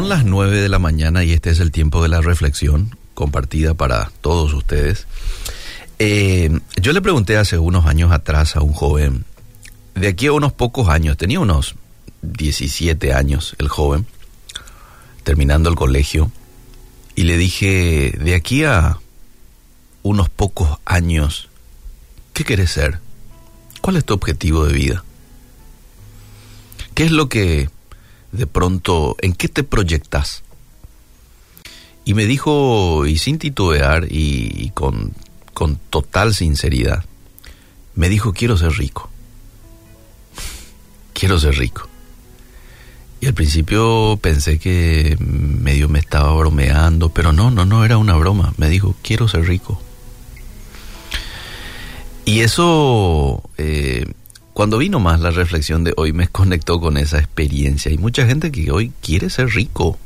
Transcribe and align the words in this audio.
Son 0.00 0.08
las 0.08 0.24
9 0.24 0.62
de 0.62 0.70
la 0.70 0.78
mañana 0.78 1.24
y 1.24 1.32
este 1.32 1.50
es 1.50 1.60
el 1.60 1.72
tiempo 1.72 2.02
de 2.02 2.08
la 2.08 2.22
reflexión 2.22 2.96
compartida 3.12 3.74
para 3.74 4.10
todos 4.22 4.54
ustedes. 4.54 5.06
Eh, 5.98 6.58
yo 6.80 6.94
le 6.94 7.02
pregunté 7.02 7.36
hace 7.36 7.58
unos 7.58 7.84
años 7.84 8.10
atrás 8.10 8.56
a 8.56 8.62
un 8.62 8.72
joven, 8.72 9.26
de 9.94 10.08
aquí 10.08 10.28
a 10.28 10.32
unos 10.32 10.54
pocos 10.54 10.88
años, 10.88 11.18
tenía 11.18 11.38
unos 11.38 11.74
17 12.22 13.12
años 13.12 13.54
el 13.58 13.68
joven, 13.68 14.06
terminando 15.22 15.68
el 15.68 15.76
colegio, 15.76 16.32
y 17.14 17.24
le 17.24 17.36
dije, 17.36 18.16
de 18.18 18.34
aquí 18.34 18.64
a 18.64 18.96
unos 20.02 20.30
pocos 20.30 20.78
años, 20.86 21.50
¿qué 22.32 22.42
quieres 22.42 22.70
ser? 22.70 23.00
¿Cuál 23.82 23.98
es 23.98 24.06
tu 24.06 24.14
objetivo 24.14 24.64
de 24.64 24.72
vida? 24.72 25.04
¿Qué 26.94 27.04
es 27.04 27.10
lo 27.10 27.28
que 27.28 27.68
de 28.32 28.46
pronto, 28.46 29.16
en 29.20 29.32
qué 29.32 29.48
te 29.48 29.62
proyectas? 29.62 30.42
Y 32.04 32.14
me 32.14 32.26
dijo, 32.26 33.06
y 33.06 33.18
sin 33.18 33.38
titubear 33.38 34.06
y, 34.10 34.70
con, 34.74 35.12
con 35.52 35.76
total 35.90 36.34
sinceridad, 36.34 37.04
me 37.94 38.08
dijo, 38.08 38.32
quiero 38.32 38.56
ser 38.56 38.72
rico. 38.72 39.10
quiero 41.12 41.38
ser 41.38 41.56
rico. 41.56 41.88
Y 43.20 43.26
al 43.26 43.34
principio 43.34 44.18
pensé 44.22 44.58
que 44.58 45.16
medio 45.20 45.90
me 45.90 45.98
estaba 45.98 46.32
bromeando, 46.32 47.10
pero 47.10 47.32
no, 47.32 47.50
no, 47.50 47.66
no 47.66 47.84
era 47.84 47.98
una 47.98 48.16
broma. 48.16 48.54
Me 48.56 48.70
dijo, 48.70 48.94
quiero 49.02 49.28
ser 49.28 49.46
rico. 49.46 49.80
Y 52.24 52.40
eso, 52.40 53.42
eh, 53.58 54.06
cuando 54.52 54.78
vino 54.78 55.00
más 55.00 55.20
la 55.20 55.30
reflexión 55.30 55.84
de 55.84 55.94
hoy, 55.96 56.12
me 56.12 56.28
conectó 56.28 56.80
con 56.80 56.96
esa 56.96 57.18
experiencia. 57.18 57.90
Hay 57.90 57.98
mucha 57.98 58.26
gente 58.26 58.50
que 58.50 58.70
hoy 58.70 58.92
quiere 59.00 59.30
ser 59.30 59.48
rico, 59.48 59.98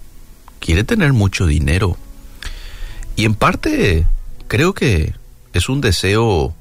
quiere 0.60 0.84
tener 0.84 1.12
mucho 1.12 1.46
dinero. 1.46 1.96
Y 3.16 3.24
en 3.24 3.34
parte 3.34 4.06
creo 4.48 4.74
que 4.74 5.14
es 5.52 5.68
un 5.68 5.80
deseo 5.80 6.54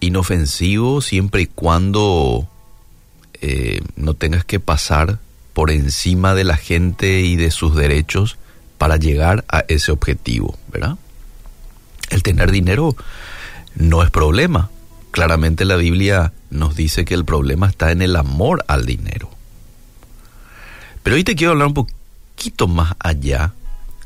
inofensivo 0.00 1.00
siempre 1.00 1.42
y 1.42 1.46
cuando 1.46 2.48
eh, 3.40 3.80
no 3.96 4.14
tengas 4.14 4.44
que 4.44 4.60
pasar 4.60 5.18
por 5.52 5.70
encima 5.70 6.34
de 6.34 6.44
la 6.44 6.56
gente 6.56 7.20
y 7.20 7.36
de 7.36 7.50
sus 7.50 7.76
derechos 7.76 8.36
para 8.78 8.96
llegar 8.96 9.44
a 9.48 9.64
ese 9.68 9.92
objetivo, 9.92 10.58
¿verdad? 10.72 10.96
El 12.10 12.22
tener 12.22 12.50
dinero 12.50 12.96
no 13.74 14.02
es 14.02 14.10
problema. 14.10 14.70
Claramente 15.10 15.64
la 15.64 15.76
Biblia 15.76 16.32
nos 16.54 16.74
dice 16.74 17.04
que 17.04 17.14
el 17.14 17.24
problema 17.24 17.68
está 17.68 17.92
en 17.92 18.02
el 18.02 18.16
amor 18.16 18.64
al 18.68 18.86
dinero. 18.86 19.30
Pero 21.02 21.16
hoy 21.16 21.24
te 21.24 21.36
quiero 21.36 21.52
hablar 21.52 21.68
un 21.68 21.74
poquito 21.74 22.66
más 22.68 22.94
allá 22.98 23.52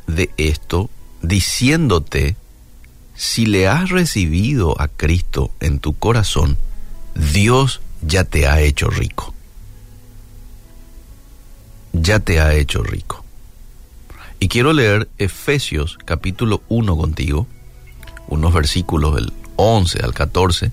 de 0.06 0.30
esto, 0.36 0.91
diciéndote, 1.22 2.36
si 3.14 3.46
le 3.46 3.69
has 3.69 3.91
recibido 3.91 4.80
a 4.80 4.88
Cristo 4.88 5.50
en 5.60 5.78
tu 5.78 5.96
corazón, 5.96 6.58
Dios 7.14 7.80
ya 8.02 8.24
te 8.24 8.46
ha 8.46 8.60
hecho 8.60 8.88
rico 8.88 9.34
ya 11.92 12.20
te 12.20 12.41
ha 12.41 12.54
hecho 12.54 12.82
rico. 12.82 13.24
Y 14.41 14.48
quiero 14.48 14.72
leer 14.72 15.08
Efesios 15.19 15.98
capítulo 16.04 16.62
1 16.69 16.96
contigo, 16.96 17.46
unos 18.28 18.52
versículos 18.52 19.14
del 19.14 19.32
11 19.56 20.00
al 20.02 20.14
14, 20.14 20.72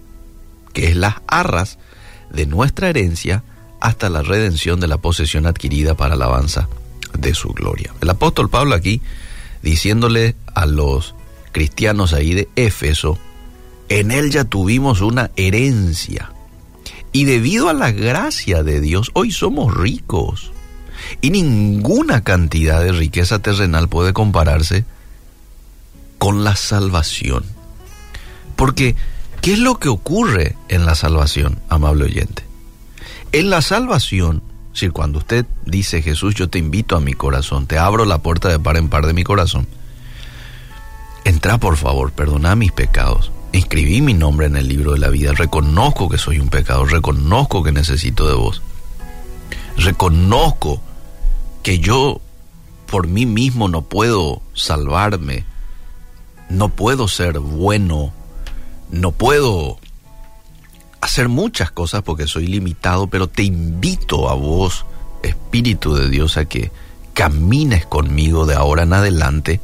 que 0.71 0.87
es 0.89 0.95
las 0.95 1.15
arras 1.27 1.77
de 2.31 2.45
nuestra 2.45 2.89
herencia 2.89 3.43
hasta 3.79 4.09
la 4.09 4.21
redención 4.21 4.79
de 4.79 4.87
la 4.87 4.97
posesión 4.97 5.45
adquirida 5.45 5.95
para 5.95 6.13
alabanza 6.13 6.69
de 7.17 7.33
su 7.33 7.49
gloria. 7.49 7.93
El 8.01 8.09
apóstol 8.09 8.49
Pablo 8.49 8.75
aquí 8.75 9.01
diciéndole 9.61 10.35
a 10.53 10.65
los 10.65 11.15
cristianos 11.51 12.13
ahí 12.13 12.33
de 12.33 12.49
Éfeso, 12.55 13.17
en 13.89 14.11
él 14.11 14.31
ya 14.31 14.45
tuvimos 14.45 15.01
una 15.01 15.31
herencia. 15.35 16.31
Y 17.11 17.25
debido 17.25 17.69
a 17.69 17.73
la 17.73 17.91
gracia 17.91 18.63
de 18.63 18.79
Dios, 18.79 19.11
hoy 19.13 19.31
somos 19.31 19.75
ricos. 19.75 20.51
Y 21.19 21.29
ninguna 21.31 22.23
cantidad 22.23 22.81
de 22.81 22.93
riqueza 22.93 23.39
terrenal 23.39 23.89
puede 23.89 24.13
compararse 24.13 24.85
con 26.17 26.43
la 26.43 26.55
salvación. 26.55 27.43
Porque, 28.55 28.95
¿qué 29.41 29.53
es 29.53 29.59
lo 29.59 29.79
que 29.79 29.89
ocurre 29.89 30.55
en 30.69 30.85
la 30.85 30.95
salvación, 30.95 31.59
amable 31.67 32.05
oyente? 32.05 32.45
En 33.31 33.49
la 33.49 33.61
salvación, 33.61 34.43
si 34.73 34.89
cuando 34.89 35.19
usted 35.19 35.45
dice, 35.65 36.01
Jesús, 36.01 36.35
yo 36.35 36.49
te 36.49 36.59
invito 36.59 36.95
a 36.95 37.01
mi 37.01 37.13
corazón, 37.13 37.65
te 37.65 37.77
abro 37.77 38.05
la 38.05 38.19
puerta 38.19 38.49
de 38.49 38.59
par 38.59 38.77
en 38.77 38.89
par 38.89 39.05
de 39.05 39.13
mi 39.13 39.23
corazón, 39.23 39.67
entra 41.25 41.57
por 41.57 41.77
favor, 41.77 42.11
perdona 42.11 42.55
mis 42.55 42.71
pecados, 42.71 43.31
inscribí 43.51 44.01
mi 44.01 44.13
nombre 44.13 44.47
en 44.47 44.55
el 44.55 44.67
libro 44.67 44.93
de 44.93 44.99
la 44.99 45.09
vida, 45.09 45.33
reconozco 45.33 46.09
que 46.09 46.17
soy 46.17 46.39
un 46.39 46.49
pecador, 46.49 46.91
reconozco 46.91 47.63
que 47.63 47.71
necesito 47.71 48.27
de 48.27 48.35
vos, 48.35 48.61
reconozco 49.77 50.81
que 51.63 51.79
yo 51.79 52.21
por 52.85 53.07
mí 53.07 53.25
mismo 53.25 53.69
no 53.69 53.83
puedo 53.83 54.41
salvarme, 54.53 55.45
no 56.49 56.69
puedo 56.69 57.07
ser 57.07 57.39
bueno, 57.39 58.13
no 58.91 59.11
puedo 59.11 59.79
hacer 61.01 61.29
muchas 61.29 61.71
cosas 61.71 62.03
porque 62.03 62.27
soy 62.27 62.47
limitado, 62.47 63.07
pero 63.07 63.27
te 63.27 63.43
invito 63.43 64.29
a 64.29 64.33
vos, 64.33 64.85
Espíritu 65.23 65.95
de 65.95 66.09
Dios, 66.09 66.37
a 66.37 66.45
que 66.45 66.71
camines 67.13 67.85
conmigo 67.85 68.45
de 68.45 68.55
ahora 68.55 68.83
en 68.83 68.93
adelante. 68.93 69.59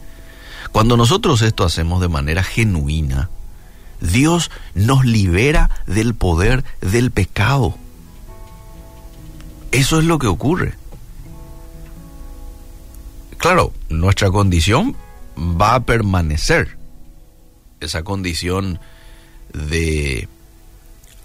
Cuando 0.72 0.98
nosotros 0.98 1.42
esto 1.42 1.64
hacemos 1.64 2.02
de 2.02 2.08
manera 2.08 2.44
genuina, 2.44 3.30
Dios 4.02 4.52
nos 4.76 5.06
libera 5.06 5.70
del 5.86 6.14
poder 6.16 6.64
del 6.82 7.12
pecado. 7.12 7.76
Eso 9.72 10.00
es 10.00 10.06
lo 10.06 10.20
que 10.20 10.28
ocurre. 10.28 10.76
Claro, 13.38 13.74
nuestra 13.90 14.32
condición 14.32 14.96
va 15.38 15.76
a 15.76 15.80
permanecer. 15.82 16.78
Esa 17.80 18.04
condición 18.04 18.80
de 19.54 20.28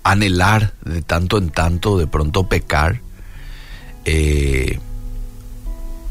anhelar 0.03 0.75
de 0.85 1.03
tanto 1.03 1.39
en 1.39 1.51
tanto, 1.51 1.99
de 1.99 2.07
pronto 2.07 2.49
pecar, 2.49 3.01
eh, 4.05 4.79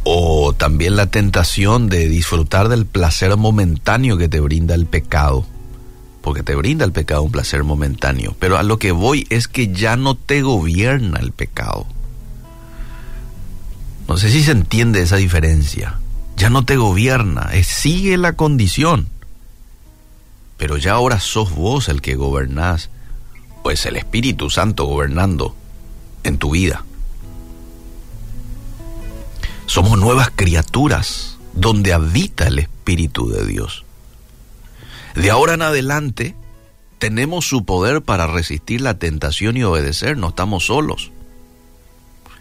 o 0.04 0.54
también 0.54 0.96
la 0.96 1.08
tentación 1.08 1.90
de 1.90 2.08
disfrutar 2.08 2.70
del 2.70 2.86
placer 2.86 3.36
momentáneo 3.38 4.18
que 4.18 4.30
te 4.30 4.40
brinda 4.40 4.76
el 4.76 4.86
pecado, 4.86 5.46
porque 6.22 6.44
te 6.44 6.56
brinda 6.56 6.86
el 6.86 6.92
pecado 6.92 7.24
un 7.24 7.31
placer 7.31 7.63
momentáneo, 7.63 8.36
pero 8.40 8.57
a 8.57 8.64
lo 8.64 8.80
que 8.80 8.92
voy 8.92 9.28
es 9.30 9.48
que 9.48 9.72
ya 9.72 9.98
no 9.98 10.16
te 10.16 10.42
gobierna 10.42 11.19
el 11.19 11.31
pecado. 11.31 11.86
No 14.07 14.18
sé 14.18 14.30
si 14.30 14.44
se 14.44 14.52
entiende 14.52 15.02
esa 15.02 15.18
diferencia. 15.18 15.98
Ya 16.36 16.50
no 16.50 16.66
te 16.66 16.75
gobierna, 16.75 17.50
sigue 17.64 18.18
la 18.18 18.34
condición. 18.34 19.07
Pero 20.62 20.78
ya 20.78 20.94
ahora 20.94 21.19
sos 21.19 21.56
vos 21.56 21.90
el 21.90 22.04
que 22.04 22.13
gobernás, 22.13 22.92
pues 23.63 23.84
el 23.88 23.98
Espíritu 23.98 24.52
Santo 24.52 24.86
gobernando 24.86 25.56
en 26.22 26.38
tu 26.38 26.52
vida. 26.52 26.86
Somos 29.66 29.98
nuevas 29.98 30.30
criaturas 30.30 31.40
donde 31.54 31.94
habita 31.94 32.46
el 32.46 32.60
Espíritu 32.60 33.28
de 33.28 33.44
Dios. 33.48 33.86
De 35.16 35.31
ahora 35.31 35.56
en 35.56 35.63
adelante 35.63 36.36
tenemos 37.00 37.48
su 37.48 37.66
poder 37.66 38.04
para 38.04 38.28
resistir 38.28 38.81
la 38.81 39.00
tentación 39.00 39.57
y 39.57 39.64
obedecer, 39.64 40.16
no 40.16 40.30
estamos 40.30 40.68
solos. 40.68 41.12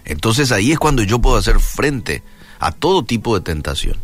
Entonces 0.05 0.53
ahí 0.53 0.73
es 0.73 0.79
cuando 0.79 1.03
yo 1.03 1.21
puedo 1.21 1.39
hacer 1.39 1.59
frente 1.59 2.23
a 2.59 2.71
todo 2.71 3.03
tipo 3.03 3.35
de 3.35 3.41
tentación. 3.41 3.97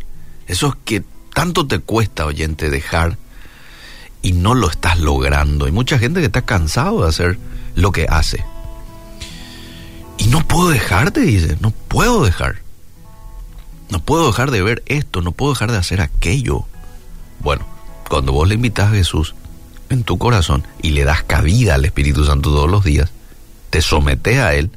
Eso 0.47 0.69
es 0.69 0.73
que 0.85 1.03
tanto 1.35 1.67
te 1.67 1.77
cuesta, 1.77 2.25
oyente, 2.25 2.71
dejar 2.71 3.19
y 4.21 4.33
no 4.33 4.55
lo 4.55 4.69
estás 4.69 4.99
logrando. 4.99 5.65
Hay 5.65 5.71
mucha 5.71 5.99
gente 5.99 6.19
que 6.19 6.27
está 6.27 6.43
cansado 6.43 7.03
de 7.03 7.09
hacer 7.09 7.39
lo 7.75 7.91
que 7.91 8.07
hace. 8.09 8.43
Y 10.17 10.27
no 10.27 10.45
puedo 10.47 10.69
dejarte, 10.69 11.21
dice, 11.21 11.57
no 11.61 11.71
puedo 11.71 12.23
dejar. 12.23 12.61
no 13.89 13.99
puedo 13.99 14.27
dejar 14.27 14.51
de 14.51 14.61
ver 14.61 14.83
esto, 14.87 15.21
no 15.21 15.31
puedo 15.31 15.53
dejar 15.53 15.71
de 15.71 15.77
hacer 15.77 16.01
aquello. 16.01 16.65
Bueno, 17.39 17.65
cuando 18.09 18.33
vos 18.33 18.47
le 18.47 18.55
invitas 18.55 18.87
a 18.89 18.95
Jesús 18.95 19.35
en 19.89 20.03
tu 20.03 20.17
corazón 20.17 20.65
y 20.81 20.89
le 20.89 21.05
das 21.05 21.23
cabida 21.23 21.75
al 21.75 21.85
Espíritu 21.85 22.25
Santo 22.25 22.49
todos 22.49 22.69
los 22.69 22.83
días, 22.83 23.11
te 23.69 23.81
sometes 23.81 24.39
a 24.39 24.53
Él, 24.55 24.71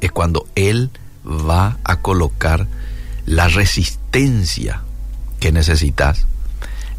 es 0.00 0.10
cuando 0.10 0.46
Él 0.54 0.90
va 1.24 1.78
a 1.84 2.00
colocar 2.00 2.66
la 3.26 3.48
resistencia 3.48 4.82
que 5.38 5.52
necesitas, 5.52 6.26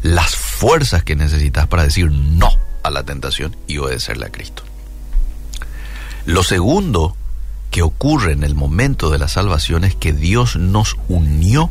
las 0.02 0.34
fuerzas 0.34 1.04
que 1.04 1.16
necesitas 1.16 1.66
para 1.66 1.84
decir 1.84 2.10
no 2.10 2.50
a 2.82 2.90
la 2.90 3.04
tentación 3.04 3.56
y 3.66 3.78
obedecerle 3.78 4.26
a 4.26 4.32
Cristo. 4.32 4.64
Lo 6.26 6.42
segundo 6.42 7.16
que 7.70 7.82
ocurre 7.82 8.32
en 8.32 8.44
el 8.44 8.54
momento 8.54 9.10
de 9.10 9.18
la 9.18 9.28
salvación 9.28 9.84
es 9.84 9.94
que 9.94 10.12
Dios 10.12 10.56
nos 10.56 10.96
unió 11.08 11.70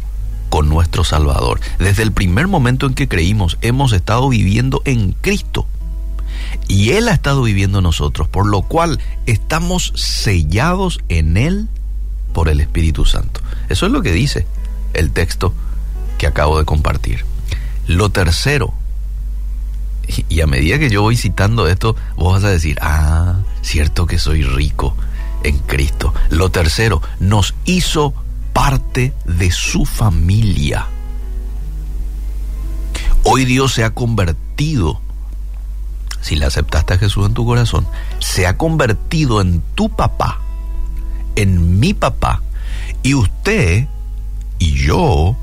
con 0.50 0.68
nuestro 0.68 1.04
Salvador. 1.04 1.62
Desde 1.80 2.04
el 2.04 2.12
primer 2.12 2.48
momento 2.48 2.86
en 2.86 2.94
que 2.94 3.08
creímos, 3.08 3.58
hemos 3.62 3.94
estado 3.94 4.28
viviendo 4.28 4.82
en 4.84 5.14
Cristo. 5.14 5.68
Y 6.68 6.92
Él 6.92 7.08
ha 7.08 7.14
estado 7.14 7.44
viviendo 7.44 7.80
en 7.80 7.84
nosotros, 7.84 8.28
por 8.28 8.48
lo 8.48 8.64
cual 8.64 9.00
estamos 9.26 9.94
sellados 9.96 11.00
en 11.08 11.38
Él 11.38 11.68
por 12.34 12.50
el 12.50 12.60
Espíritu 12.60 13.06
Santo. 13.06 13.42
Eso 13.70 13.86
es 13.86 13.92
lo 13.92 14.02
que 14.02 14.12
dice 14.12 14.46
el 14.94 15.12
texto 15.12 15.54
que 16.18 16.28
acabo 16.28 16.58
de 16.58 16.66
compartir. 16.66 17.26
Lo 17.88 18.10
tercero, 18.10 18.74
y 20.30 20.42
a 20.42 20.48
medida 20.48 20.80
que 20.80 20.90
yo 20.90 21.02
voy 21.02 21.16
citando 21.16 21.68
esto, 21.68 21.96
vos 22.16 22.34
vas 22.34 22.44
a 22.44 22.50
decir, 22.50 22.78
ah, 22.82 23.40
cierto 23.62 24.06
que 24.06 24.20
soy 24.20 24.44
rico 24.44 24.96
en 25.44 25.60
Cristo. 25.60 26.14
Lo 26.30 26.50
tercero, 26.50 27.02
nos 27.20 27.56
hizo 27.66 28.14
parte 28.54 29.14
de 29.26 29.52
su 29.52 29.86
familia. 29.86 30.88
Hoy 33.24 33.46
Dios 33.46 33.74
se 33.74 33.84
ha 33.84 33.94
convertido, 33.94 35.00
si 36.22 36.36
le 36.36 36.46
aceptaste 36.46 36.96
a 36.96 36.98
Jesús 36.98 37.26
en 37.26 37.34
tu 37.34 37.46
corazón, 37.46 37.88
se 38.20 38.48
ha 38.48 38.58
convertido 38.58 39.42
en 39.42 39.62
tu 39.76 39.90
papá, 39.90 40.40
en 41.36 41.80
mi 41.80 41.94
papá, 41.94 42.42
y 43.04 43.14
usted 43.14 43.88
y 44.60 44.74
yo 44.74 45.38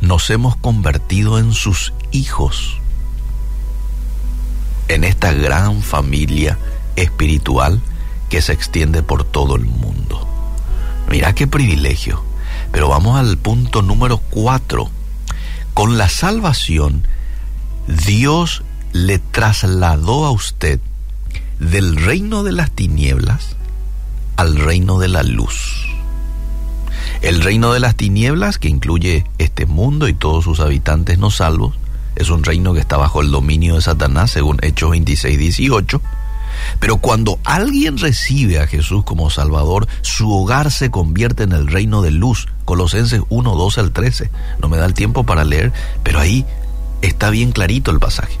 nos 0.00 0.30
hemos 0.30 0.56
convertido 0.56 1.38
en 1.38 1.52
sus 1.52 1.92
hijos, 2.12 2.78
en 4.88 5.04
esta 5.04 5.32
gran 5.32 5.82
familia 5.82 6.58
espiritual 6.96 7.80
que 8.28 8.42
se 8.42 8.52
extiende 8.52 9.02
por 9.02 9.24
todo 9.24 9.56
el 9.56 9.64
mundo. 9.64 10.26
Mira 11.08 11.34
qué 11.34 11.46
privilegio. 11.46 12.22
Pero 12.72 12.88
vamos 12.88 13.18
al 13.18 13.36
punto 13.36 13.82
número 13.82 14.18
cuatro. 14.18 14.90
Con 15.74 15.98
la 15.98 16.08
salvación, 16.08 17.06
Dios 17.86 18.62
le 18.92 19.18
trasladó 19.18 20.26
a 20.26 20.30
usted 20.30 20.80
del 21.58 21.96
reino 21.96 22.42
de 22.42 22.52
las 22.52 22.70
tinieblas 22.70 23.56
al 24.36 24.56
reino 24.56 24.98
de 24.98 25.08
la 25.08 25.22
luz. 25.22 25.79
El 27.22 27.42
reino 27.42 27.72
de 27.72 27.80
las 27.80 27.96
tinieblas, 27.96 28.58
que 28.58 28.68
incluye 28.68 29.24
este 29.38 29.66
mundo 29.66 30.08
y 30.08 30.14
todos 30.14 30.44
sus 30.44 30.60
habitantes 30.60 31.18
no 31.18 31.30
salvos, 31.30 31.74
es 32.16 32.30
un 32.30 32.44
reino 32.44 32.74
que 32.74 32.80
está 32.80 32.96
bajo 32.96 33.20
el 33.20 33.30
dominio 33.30 33.74
de 33.74 33.82
Satanás, 33.82 34.30
según 34.30 34.58
Hechos 34.62 34.90
26, 34.90 35.38
18 35.38 36.00
pero 36.78 36.98
cuando 36.98 37.38
alguien 37.44 37.98
recibe 37.98 38.58
a 38.60 38.66
Jesús 38.66 39.04
como 39.04 39.30
Salvador, 39.30 39.86
su 40.02 40.32
hogar 40.32 40.70
se 40.70 40.90
convierte 40.90 41.42
en 41.42 41.52
el 41.52 41.66
reino 41.66 42.02
de 42.02 42.10
luz. 42.10 42.48
Colosenses 42.64 43.22
1, 43.28 43.54
12 43.54 43.80
al 43.80 43.92
13. 43.92 44.30
No 44.60 44.68
me 44.68 44.76
da 44.76 44.86
el 44.86 44.94
tiempo 44.94 45.24
para 45.24 45.44
leer, 45.44 45.72
pero 46.02 46.20
ahí 46.20 46.44
está 47.02 47.30
bien 47.30 47.52
clarito 47.52 47.90
el 47.90 47.98
pasaje. 47.98 48.38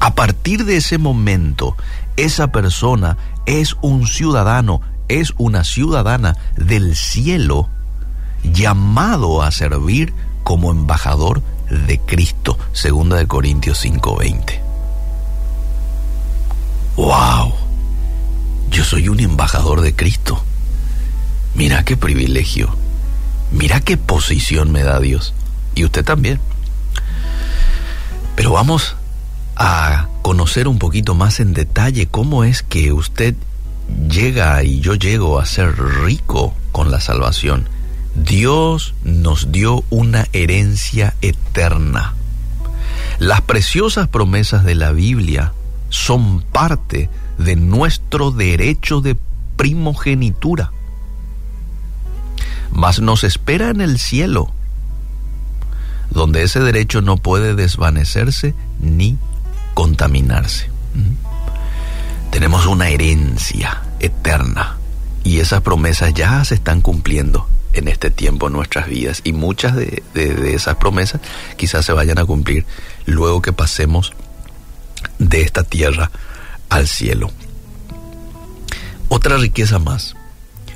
A 0.00 0.14
partir 0.14 0.64
de 0.64 0.76
ese 0.76 0.98
momento, 0.98 1.76
esa 2.16 2.52
persona 2.52 3.16
es 3.46 3.76
un 3.82 4.06
ciudadano, 4.06 4.80
es 5.08 5.32
una 5.38 5.64
ciudadana 5.64 6.36
del 6.56 6.94
cielo 6.94 7.68
llamado 8.42 9.42
a 9.42 9.50
servir 9.50 10.12
como 10.44 10.70
embajador 10.70 11.42
de 11.68 11.98
Cristo, 11.98 12.58
segunda 12.72 13.16
de 13.16 13.26
Corintios 13.26 13.84
5:20. 13.84 14.60
¡Wow! 16.96 17.54
Yo 18.70 18.84
soy 18.84 19.08
un 19.08 19.20
embajador 19.20 19.80
de 19.80 19.94
Cristo. 19.94 20.42
Mira 21.54 21.84
qué 21.84 21.96
privilegio. 21.96 22.74
Mira 23.50 23.80
qué 23.80 23.96
posición 23.96 24.72
me 24.72 24.82
da 24.82 25.00
Dios. 25.00 25.34
Y 25.74 25.84
usted 25.84 26.04
también. 26.04 26.40
Pero 28.36 28.52
vamos 28.52 28.96
a 29.56 30.08
conocer 30.22 30.68
un 30.68 30.78
poquito 30.78 31.14
más 31.14 31.40
en 31.40 31.54
detalle 31.54 32.06
cómo 32.06 32.44
es 32.44 32.62
que 32.62 32.92
usted 32.92 33.34
llega 34.08 34.62
y 34.62 34.80
yo 34.80 34.94
llego 34.94 35.38
a 35.38 35.46
ser 35.46 35.76
rico 36.02 36.54
con 36.72 36.90
la 36.90 37.00
salvación. 37.00 37.68
Dios 38.14 38.94
nos 39.04 39.52
dio 39.52 39.84
una 39.90 40.26
herencia 40.32 41.14
eterna. 41.22 42.14
Las 43.18 43.40
preciosas 43.42 44.08
promesas 44.08 44.64
de 44.64 44.74
la 44.74 44.92
Biblia 44.92 45.52
son 45.88 46.42
parte 46.42 47.10
de 47.38 47.56
nuestro 47.56 48.30
derecho 48.30 49.00
de 49.00 49.16
primogenitura. 49.56 50.72
Mas 52.70 53.00
nos 53.00 53.24
espera 53.24 53.70
en 53.70 53.80
el 53.80 53.98
cielo, 53.98 54.50
donde 56.10 56.42
ese 56.42 56.60
derecho 56.60 57.00
no 57.00 57.16
puede 57.16 57.54
desvanecerse 57.54 58.54
ni 58.80 59.16
contaminarse. 59.74 60.68
¿Mm? 60.94 62.30
Tenemos 62.30 62.66
una 62.66 62.88
herencia 62.88 63.82
eterna 64.00 64.76
y 65.24 65.40
esas 65.40 65.62
promesas 65.62 66.14
ya 66.14 66.44
se 66.44 66.54
están 66.54 66.82
cumpliendo 66.82 67.48
en 67.72 67.88
este 67.88 68.10
tiempo 68.10 68.46
en 68.46 68.54
nuestras 68.54 68.88
vidas 68.88 69.20
y 69.24 69.32
muchas 69.32 69.76
de, 69.76 70.02
de 70.14 70.54
esas 70.54 70.76
promesas 70.76 71.20
quizás 71.56 71.84
se 71.84 71.92
vayan 71.92 72.18
a 72.18 72.24
cumplir 72.24 72.64
luego 73.06 73.42
que 73.42 73.52
pasemos 73.52 74.12
de 75.18 75.42
esta 75.42 75.64
tierra 75.64 76.10
al 76.68 76.86
cielo. 76.86 77.30
Otra 79.08 79.36
riqueza 79.36 79.78
más. 79.78 80.14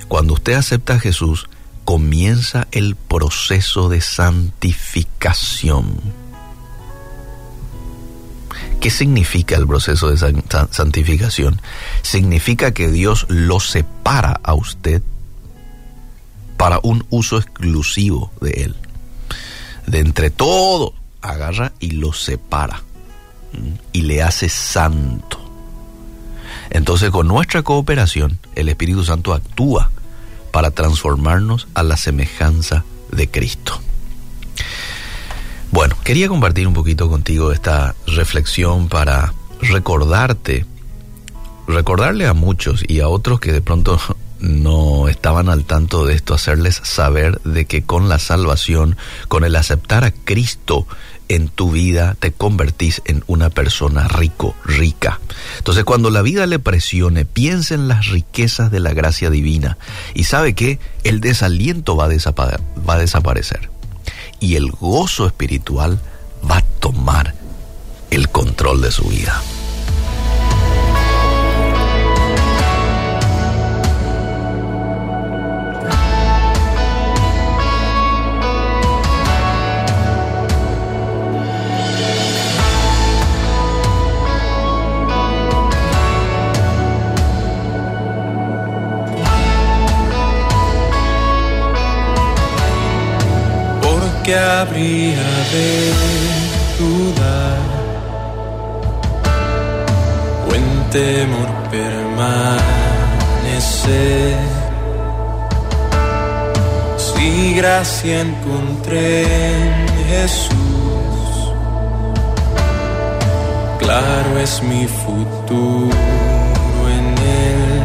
Cuando 0.09 0.35
usted 0.35 0.55
acepta 0.55 0.95
a 0.95 1.01
Jesús, 1.01 1.49
comienza 1.85 2.69
el 2.73 2.97
proceso 2.97 3.89
de 3.89 4.01
santificación. 4.01 6.01
¿Qué 8.81 8.91
significa 8.91 9.57
el 9.57 9.67
proceso 9.67 10.11
de 10.11 10.43
santificación? 10.71 11.61
Significa 12.03 12.73
que 12.73 12.89
Dios 12.89 13.27
lo 13.29 13.61
separa 13.61 14.41
a 14.43 14.55
usted 14.55 15.03
para 16.63 16.79
un 16.85 17.05
uso 17.11 17.39
exclusivo 17.39 18.31
de 18.41 18.51
Él. 18.51 18.77
De 19.89 19.99
entre 19.99 20.31
todo, 20.31 20.95
agarra 21.21 21.73
y 21.81 21.91
lo 21.91 22.13
separa 22.13 22.85
y 23.91 24.03
le 24.03 24.23
hace 24.23 24.49
santo. 24.49 25.41
Entonces 26.71 27.11
con 27.11 27.27
nuestra 27.27 27.65
cooperación 27.65 28.39
el 28.55 28.69
Espíritu 28.69 29.03
Santo 29.03 29.35
actúa 29.35 29.91
para 30.53 30.71
transformarnos 30.71 31.67
a 31.75 31.83
la 31.83 31.97
semejanza 31.97 32.85
de 33.11 33.29
Cristo. 33.29 33.81
Bueno, 35.73 35.97
quería 36.05 36.29
compartir 36.29 36.69
un 36.69 36.75
poquito 36.75 37.09
contigo 37.09 37.51
esta 37.51 37.97
reflexión 38.07 38.89
para 38.89 39.35
recordarte, 39.63 40.65
recordarle 41.67 42.29
a 42.29 42.35
muchos 42.35 42.85
y 42.87 43.01
a 43.01 43.09
otros 43.09 43.41
que 43.41 43.51
de 43.51 43.63
pronto 43.63 43.99
no 44.43 45.09
estaban 45.09 45.49
al 45.49 45.65
tanto 45.65 46.05
de 46.05 46.15
esto, 46.15 46.35
hacerles 46.35 46.81
saber 46.83 47.41
de 47.43 47.65
que 47.65 47.83
con 47.83 48.09
la 48.09 48.19
salvación, 48.19 48.97
con 49.29 49.45
el 49.45 49.55
aceptar 49.55 50.03
a 50.03 50.11
Cristo 50.11 50.87
en 51.29 51.49
tu 51.49 51.71
vida, 51.71 52.17
te 52.19 52.33
convertís 52.33 53.03
en 53.05 53.23
una 53.29 53.51
persona 53.51 54.09
rico, 54.09 54.57
rica. 54.65 55.21
Entonces 55.59 55.85
cuando 55.85 56.11
la 56.11 56.23
vida 56.23 56.47
le 56.47 56.59
presione, 56.59 57.25
piensa 57.25 57.75
en 57.75 57.87
las 57.87 58.09
riquezas 58.09 58.73
de 58.73 58.81
la 58.81 58.93
gracia 58.93 59.31
divina 59.31 59.79
y 60.13 60.25
sabe 60.25 60.55
que 60.55 60.81
el 61.05 61.21
desaliento 61.21 61.95
va 61.95 62.07
a, 62.07 62.09
va 62.09 62.95
a 62.95 62.99
desaparecer 62.99 63.71
y 64.41 64.57
el 64.57 64.73
gozo 64.73 65.27
espiritual 65.27 66.01
va 66.51 66.59
a 66.59 66.63
tomar 66.81 67.35
el 68.11 68.29
control 68.29 68.83
de 68.83 68.91
su 68.91 69.05
vida. 69.05 69.41
Que 94.33 94.39
habría 94.39 95.29
de 95.53 95.93
dudar 96.79 97.59
o 100.49 100.51
en 100.55 100.69
temor 100.91 101.51
permanecer. 101.71 102.63
Si 106.97 107.55
gracia 107.55 108.21
encontré 108.23 109.11
en 109.55 109.89
Jesús, 110.09 111.35
claro 113.81 114.31
es 114.43 114.63
mi 114.63 114.87
futuro 114.87 115.97
en 116.97 117.07
Él. 117.49 117.83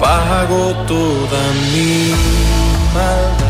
Pago 0.00 0.62
toda 0.88 1.42
mi 1.72 1.92
maldad, 2.94 3.45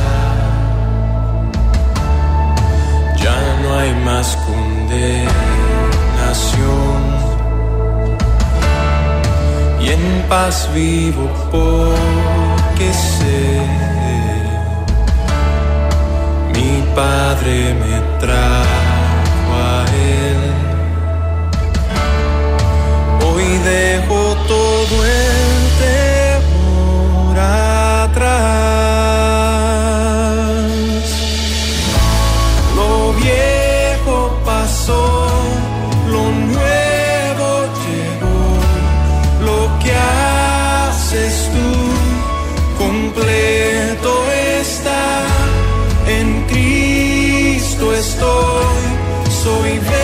más 4.27 4.37
condenación. 4.47 5.27
Y 9.81 9.85
en 9.91 10.05
paz 10.29 10.69
vivo 10.75 11.29
porque 11.51 12.93
sé, 12.93 13.61
mi 16.55 16.73
Padre 16.95 17.75
me 17.83 17.97
trajo 18.19 19.53
a 19.55 19.85
Él. 20.25 20.43
Hoy 23.27 23.47
dejo 23.59 24.19
todo 24.49 24.95
el 25.05 25.16
sou 49.47 49.65
enviado. 49.65 49.96